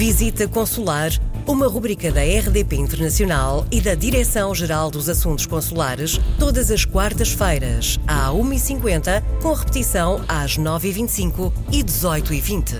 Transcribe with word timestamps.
Visita 0.00 0.48
Consular, 0.48 1.10
uma 1.46 1.68
rubrica 1.68 2.10
da 2.10 2.22
RDP 2.22 2.74
Internacional 2.76 3.66
e 3.70 3.82
da 3.82 3.94
Direção-Geral 3.94 4.90
dos 4.90 5.10
Assuntos 5.10 5.44
Consulares, 5.44 6.18
todas 6.38 6.70
as 6.70 6.86
quartas-feiras, 6.86 8.00
à 8.06 8.30
1h50, 8.30 9.22
com 9.42 9.52
repetição 9.52 10.24
às 10.26 10.56
9h25 10.56 11.52
e 11.70 11.84
18h20. 11.84 12.76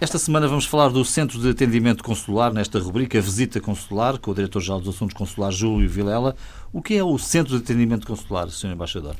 Esta 0.00 0.18
semana 0.18 0.48
vamos 0.48 0.64
falar 0.64 0.88
do 0.88 1.04
Centro 1.04 1.38
de 1.38 1.50
Atendimento 1.50 2.02
Consular, 2.02 2.50
nesta 2.50 2.78
rubrica 2.78 3.20
Visita 3.20 3.60
Consular, 3.60 4.16
com 4.18 4.30
o 4.30 4.34
Diretor-Geral 4.34 4.80
dos 4.80 4.94
Assuntos 4.96 5.14
Consulares, 5.14 5.58
Júlio 5.58 5.90
Vilela. 5.90 6.34
O 6.72 6.80
que 6.80 6.94
é 6.94 7.04
o 7.04 7.18
Centro 7.18 7.58
de 7.58 7.62
Atendimento 7.62 8.06
Consular, 8.06 8.48
Sr. 8.48 8.68
Embaixador? 8.68 9.14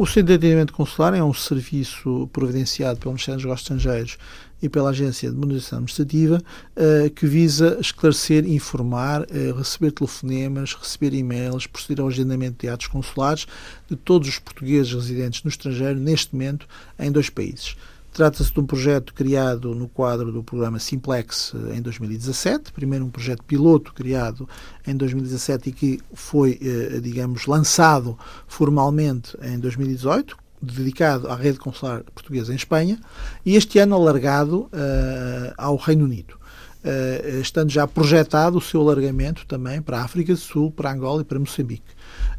O 0.00 0.06
Centro 0.06 0.26
de 0.28 0.34
Atendimento 0.34 0.72
Consular 0.72 1.12
é 1.12 1.24
um 1.24 1.34
serviço 1.34 2.30
providenciado 2.32 3.00
pelo 3.00 3.14
Ministério 3.14 3.38
dos 3.38 3.44
Negócios 3.44 3.64
Estrangeiros 3.68 4.18
e 4.62 4.68
pela 4.68 4.90
Agência 4.90 5.28
de 5.28 5.34
Modernização 5.34 5.78
Administrativa 5.78 6.40
uh, 6.76 7.10
que 7.10 7.26
visa 7.26 7.76
esclarecer, 7.80 8.46
informar, 8.46 9.22
uh, 9.22 9.54
receber 9.56 9.90
telefonemas, 9.90 10.72
receber 10.72 11.12
e-mails, 11.14 11.66
proceder 11.66 12.00
ao 12.00 12.06
agendamento 12.06 12.60
de 12.60 12.68
atos 12.68 12.86
consulares 12.86 13.48
de 13.90 13.96
todos 13.96 14.28
os 14.28 14.38
portugueses 14.38 14.92
residentes 14.92 15.42
no 15.42 15.50
estrangeiro, 15.50 15.98
neste 15.98 16.32
momento, 16.32 16.68
em 16.96 17.10
dois 17.10 17.28
países. 17.28 17.74
Trata-se 18.12 18.52
de 18.52 18.58
um 18.58 18.66
projeto 18.66 19.14
criado 19.14 19.74
no 19.74 19.88
quadro 19.88 20.32
do 20.32 20.42
programa 20.42 20.78
Simplex 20.78 21.54
eh, 21.54 21.76
em 21.76 21.82
2017, 21.82 22.72
primeiro 22.72 23.04
um 23.04 23.10
projeto 23.10 23.44
piloto 23.44 23.92
criado 23.92 24.48
em 24.86 24.96
2017 24.96 25.68
e 25.68 25.72
que 25.72 26.00
foi, 26.12 26.58
digamos, 27.00 27.46
lançado 27.46 28.18
formalmente 28.46 29.36
em 29.42 29.58
2018, 29.58 30.36
dedicado 30.60 31.28
à 31.28 31.36
rede 31.36 31.58
consular 31.58 32.02
portuguesa 32.14 32.52
em 32.52 32.56
Espanha 32.56 32.98
e 33.44 33.56
este 33.56 33.78
ano 33.78 33.94
alargado 33.94 34.62
uh, 34.62 35.54
ao 35.56 35.76
Reino 35.76 36.04
Unido. 36.04 36.36
Uh, 36.78 37.40
estando 37.40 37.70
já 37.70 37.86
projetado 37.86 38.56
o 38.56 38.60
seu 38.60 38.80
alargamento 38.80 39.44
também 39.46 39.82
para 39.82 39.98
a 39.98 40.04
África 40.04 40.32
do 40.32 40.38
Sul, 40.38 40.70
para 40.70 40.92
Angola 40.92 41.22
e 41.22 41.24
para 41.24 41.38
Moçambique. 41.38 41.92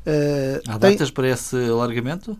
Uh, 0.05 0.61
há 0.67 0.79
tem... 0.79 0.91
datas 0.91 1.11
para 1.11 1.29
esse 1.29 1.55
alargamento? 1.55 2.37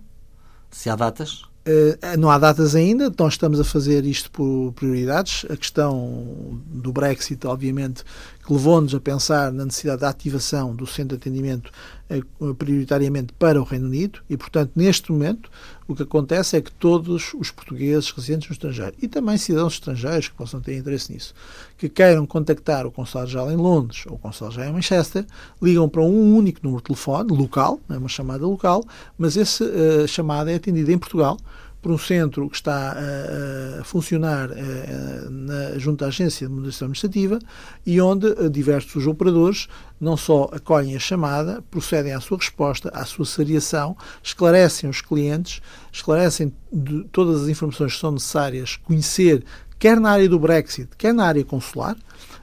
Se 0.71 0.89
há 0.89 0.95
datas? 0.95 1.43
Uh, 1.69 2.17
não 2.17 2.31
há 2.31 2.39
datas 2.39 2.73
ainda, 2.73 3.13
nós 3.15 3.33
estamos 3.33 3.59
a 3.59 3.63
fazer 3.63 4.03
isto 4.03 4.31
por 4.31 4.71
prioridades. 4.73 5.45
A 5.47 5.55
questão 5.55 6.59
do 6.65 6.91
Brexit, 6.91 7.45
obviamente, 7.45 8.03
que 8.43 8.51
levou-nos 8.51 8.95
a 8.95 8.99
pensar 8.99 9.51
na 9.51 9.65
necessidade 9.65 10.01
da 10.01 10.09
ativação 10.09 10.75
do 10.75 10.87
centro 10.87 11.09
de 11.09 11.21
atendimento 11.21 11.71
prioritariamente 12.57 13.33
para 13.33 13.61
o 13.61 13.63
Reino 13.63 13.85
Unido 13.85 14.19
e, 14.29 14.35
portanto, 14.35 14.71
neste 14.75 15.11
momento, 15.11 15.49
o 15.87 15.95
que 15.95 16.03
acontece 16.03 16.57
é 16.57 16.61
que 16.61 16.71
todos 16.71 17.33
os 17.33 17.51
portugueses 17.51 18.11
residentes 18.11 18.49
no 18.49 18.53
estrangeiro 18.53 18.95
e 19.01 19.07
também 19.07 19.37
cidadãos 19.37 19.73
estrangeiros 19.73 20.27
que 20.27 20.35
possam 20.35 20.59
ter 20.59 20.75
interesse 20.75 21.13
nisso, 21.13 21.33
que 21.77 21.87
queiram 21.87 22.25
contactar 22.25 22.85
o 22.85 22.91
Consulado-Geral 22.91 23.51
em 23.51 23.55
Londres 23.55 24.05
ou 24.07 24.15
o 24.15 24.19
Consulado-Geral 24.19 24.71
em 24.71 24.73
Manchester, 24.73 25.25
ligam 25.61 25.87
para 25.87 26.01
um 26.01 26.35
único 26.35 26.59
número 26.63 26.81
de 26.81 26.87
telefone, 26.87 27.31
local, 27.31 27.79
é 27.89 27.97
uma 27.97 28.09
chamada 28.09 28.45
local, 28.45 28.83
mas 29.17 29.37
essa 29.37 29.63
uh, 29.63 30.07
chamada 30.07 30.51
é 30.51 30.55
atendida 30.55 30.91
em 30.91 30.97
Portugal 30.97 31.37
por 31.81 31.91
um 31.91 31.97
centro 31.97 32.49
que 32.49 32.55
está 32.55 32.97
a, 33.79 33.83
funcionar 33.83 34.51
a, 34.51 34.55
a, 34.55 35.29
na, 35.29 35.77
junto 35.77 36.03
à 36.03 36.07
Agência 36.07 36.47
de 36.47 36.53
Moderação 36.53 36.87
Administrativa 36.87 37.39
e 37.85 38.01
onde 38.01 38.49
diversos 38.49 39.07
operadores 39.07 39.67
não 39.99 40.15
só 40.15 40.49
acolhem 40.51 40.95
a 40.95 40.99
chamada, 40.99 41.63
procedem 41.69 42.13
à 42.13 42.21
sua 42.21 42.37
resposta, 42.37 42.89
à 42.89 43.05
sua 43.05 43.25
seriação, 43.25 43.97
esclarecem 44.23 44.89
os 44.89 45.01
clientes, 45.01 45.61
esclarecem 45.91 46.53
todas 47.11 47.43
as 47.43 47.49
informações 47.49 47.93
que 47.93 47.99
são 47.99 48.11
necessárias 48.11 48.77
conhecer, 48.77 49.43
quer 49.77 49.99
na 49.99 50.11
área 50.11 50.29
do 50.29 50.39
Brexit, 50.39 50.89
quer 50.97 51.13
na 51.13 51.25
área 51.25 51.43
consular, 51.43 51.97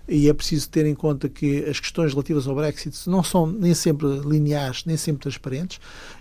e 0.09 0.29
é 0.29 0.33
preciso 0.33 0.69
ter 0.69 0.87
em 0.87 0.95
conta 0.95 1.29
que 1.29 1.65
as 1.65 1.81
questões 1.81 2.13
relativas 2.13 2.47
ao 2.47 2.55
Brexit 2.55 3.09
não 3.09 3.25
são 3.25 3.47
nem 3.47 3.75
sempre 3.75 4.07
lineares, 4.21 4.85
nem 4.85 4.97
sempre 4.97 5.23
transparentes, 5.23 5.81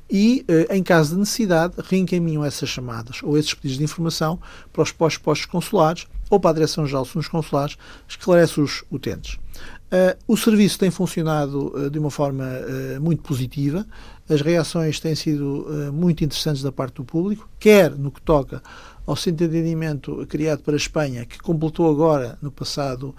e, 0.09 0.43
eh, 0.47 0.75
em 0.75 0.83
caso 0.83 1.13
de 1.13 1.19
necessidade, 1.19 1.75
reencaminham 1.83 2.43
essas 2.43 2.69
chamadas 2.69 3.21
ou 3.23 3.37
esses 3.37 3.53
pedidos 3.53 3.77
de 3.77 3.83
informação 3.83 4.39
para 4.73 4.83
os 4.83 4.91
postos 4.91 5.45
consulares 5.45 6.07
ou 6.29 6.39
para 6.39 6.51
a 6.51 6.53
Direção-Geral 6.53 7.03
Assuntos 7.03 7.27
Consulares, 7.27 7.77
esclarece 8.07 8.59
os 8.59 8.83
utentes. 8.91 9.37
Uh, 9.85 10.17
o 10.27 10.35
serviço 10.35 10.79
tem 10.79 10.89
funcionado 10.89 11.67
uh, 11.67 11.89
de 11.91 11.99
uma 11.99 12.09
forma 12.09 12.43
uh, 12.43 12.99
muito 12.99 13.21
positiva, 13.21 13.85
as 14.27 14.41
reações 14.41 14.99
têm 14.99 15.13
sido 15.13 15.67
muito 15.93 16.23
interessantes 16.23 16.63
da 16.63 16.71
parte 16.71 16.95
do 16.95 17.05
público, 17.05 17.47
quer 17.59 17.91
no 17.91 18.09
que 18.09 18.19
toca 18.19 18.59
ao 19.05 19.15
centro 19.15 19.47
de 19.47 19.55
atendimento 19.55 20.25
criado 20.27 20.63
para 20.63 20.73
a 20.73 20.77
Espanha, 20.77 21.23
que 21.25 21.37
completou 21.37 21.87
agora, 21.91 22.35
no 22.41 22.49
passado 22.49 23.13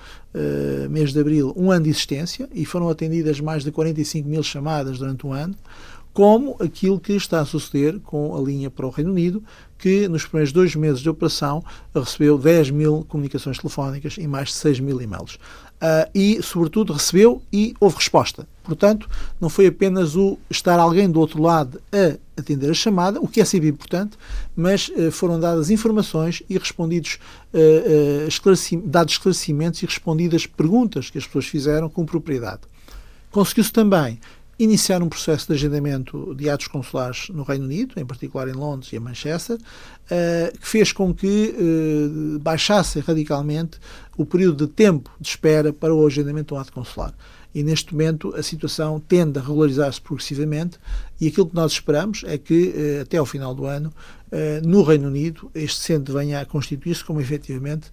mês 0.90 1.12
de 1.12 1.20
abril, 1.20 1.54
um 1.56 1.70
ano 1.70 1.84
de 1.84 1.90
existência 1.90 2.48
e 2.52 2.64
foram 2.64 2.88
atendidas 2.88 3.38
mais 3.38 3.62
de 3.62 3.70
45 3.70 4.28
mil 4.28 4.42
chamadas 4.42 4.98
durante 4.98 5.24
um 5.24 5.32
ano, 5.32 5.54
como 6.16 6.56
aquilo 6.60 6.98
que 6.98 7.12
está 7.12 7.40
a 7.40 7.44
suceder 7.44 8.00
com 8.00 8.34
a 8.34 8.40
linha 8.40 8.70
para 8.70 8.86
o 8.86 8.90
Reino 8.90 9.10
Unido, 9.10 9.44
que 9.76 10.08
nos 10.08 10.24
primeiros 10.24 10.50
dois 10.50 10.74
meses 10.74 11.00
de 11.00 11.10
operação 11.10 11.62
recebeu 11.94 12.38
10 12.38 12.70
mil 12.70 13.04
comunicações 13.06 13.58
telefónicas 13.58 14.16
e 14.16 14.26
mais 14.26 14.48
de 14.48 14.54
6 14.54 14.80
mil 14.80 14.98
e-mails 14.98 15.34
uh, 15.34 16.10
e, 16.14 16.42
sobretudo, 16.42 16.94
recebeu 16.94 17.42
e 17.52 17.74
houve 17.78 17.96
resposta. 17.96 18.48
Portanto, 18.64 19.06
não 19.38 19.50
foi 19.50 19.66
apenas 19.66 20.16
o 20.16 20.38
estar 20.48 20.80
alguém 20.80 21.10
do 21.10 21.20
outro 21.20 21.42
lado 21.42 21.82
a 21.92 22.16
atender 22.40 22.70
a 22.70 22.74
chamada, 22.74 23.20
o 23.20 23.28
que 23.28 23.42
é 23.42 23.44
sempre 23.44 23.68
importante, 23.68 24.16
mas 24.56 24.88
uh, 24.88 25.12
foram 25.12 25.38
dadas 25.38 25.68
informações 25.68 26.42
e 26.48 26.56
respondidos, 26.56 27.18
uh, 27.52 28.26
esclareci 28.26 28.78
dados 28.78 29.12
esclarecimentos 29.12 29.82
e 29.82 29.84
respondidas 29.84 30.46
perguntas 30.46 31.10
que 31.10 31.18
as 31.18 31.26
pessoas 31.26 31.44
fizeram 31.44 31.90
com 31.90 32.06
propriedade. 32.06 32.62
Conseguiu-se 33.30 33.70
também 33.70 34.18
iniciar 34.58 35.02
um 35.02 35.08
processo 35.08 35.46
de 35.46 35.52
agendamento 35.52 36.34
de 36.34 36.48
atos 36.48 36.66
consulares 36.66 37.28
no 37.28 37.42
Reino 37.42 37.64
Unido, 37.64 37.94
em 37.98 38.06
particular 38.06 38.48
em 38.48 38.52
Londres 38.52 38.92
e 38.92 38.96
em 38.96 39.00
Manchester, 39.00 39.56
uh, 39.56 40.58
que 40.58 40.66
fez 40.66 40.92
com 40.92 41.12
que 41.12 41.54
uh, 41.54 42.38
baixasse 42.38 43.00
radicalmente 43.00 43.78
o 44.16 44.24
período 44.24 44.66
de 44.66 44.72
tempo 44.72 45.10
de 45.20 45.28
espera 45.28 45.72
para 45.72 45.94
o 45.94 46.06
agendamento 46.06 46.54
de 46.54 46.58
um 46.58 46.60
ato 46.60 46.72
consular. 46.72 47.14
E 47.54 47.62
neste 47.62 47.92
momento 47.92 48.34
a 48.34 48.42
situação 48.42 49.00
tende 49.00 49.38
a 49.38 49.42
regularizar-se 49.42 50.00
progressivamente 50.00 50.78
e 51.20 51.28
aquilo 51.28 51.46
que 51.46 51.54
nós 51.54 51.72
esperamos 51.72 52.22
é 52.26 52.38
que 52.38 52.68
uh, 52.68 53.02
até 53.02 53.18
ao 53.18 53.26
final 53.26 53.54
do 53.54 53.66
ano, 53.66 53.92
no 54.64 54.82
Reino 54.82 55.08
Unido, 55.08 55.50
este 55.54 55.80
centro 55.80 56.14
venha 56.14 56.40
a 56.40 56.44
constituir-se 56.44 57.04
como 57.04 57.20
efetivamente 57.20 57.90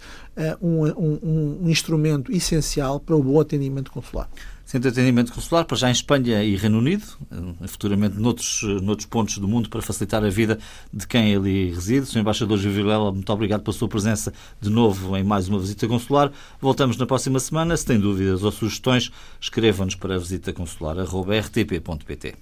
um, 0.62 0.86
um, 0.86 1.60
um 1.64 1.70
instrumento 1.70 2.32
essencial 2.32 3.00
para 3.00 3.16
o 3.16 3.24
bom 3.24 3.40
atendimento 3.40 3.92
consular. 3.92 4.30
Centro 4.66 4.90
de 4.90 5.00
Atendimento 5.00 5.32
Consular, 5.34 5.66
para 5.66 5.76
já 5.76 5.90
em 5.90 5.92
Espanha 5.92 6.42
e 6.44 6.56
Reino 6.56 6.78
Unido, 6.78 7.04
eh, 7.30 7.68
futuramente 7.68 8.18
noutros, 8.18 8.62
eh, 8.64 8.80
noutros 8.82 9.06
pontos 9.06 9.38
do 9.38 9.46
mundo, 9.48 9.70
para 9.70 9.82
facilitar 9.82 10.24
a 10.24 10.30
vida 10.30 10.58
de 10.92 11.06
quem 11.06 11.36
ali 11.36 11.74
reside. 11.74 12.06
Sr. 12.06 12.20
Embaixador 12.20 12.58
Gil 12.58 12.72
Vilela, 12.72 13.12
muito 13.12 13.30
obrigado 13.32 13.62
pela 13.62 13.76
sua 13.76 13.90
presença 13.90 14.32
de 14.62 14.70
novo 14.70 15.18
em 15.18 15.24
mais 15.24 15.50
uma 15.50 15.60
visita 15.60 15.86
consular. 15.88 16.32
Voltamos 16.62 16.96
na 16.98 17.06
próxima 17.06 17.40
semana. 17.40 17.76
Se 17.76 17.86
tem 17.86 18.00
dúvidas 18.00 18.42
ou 18.42 18.52
sugestões, 18.52 19.12
escreva-nos 19.40 19.96
para 19.96 20.18
visitaconsular.rtp.pt. 20.18 22.36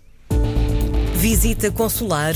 Visita 1.15 1.71
Consular, 1.71 2.35